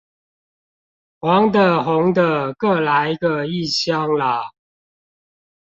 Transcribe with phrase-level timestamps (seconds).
[1.19, 4.49] 黃的紅的各來個一箱啦